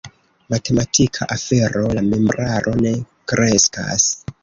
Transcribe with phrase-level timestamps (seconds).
[0.53, 2.99] Matematika afero: la membraro ne
[3.33, 4.13] kreskas.